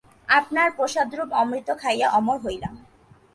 [0.29, 2.73] আপনার প্রসাদরূপ অমৃত খাইয়া অমর হইলাম।